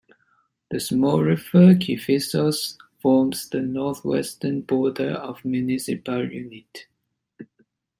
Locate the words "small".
0.79-1.21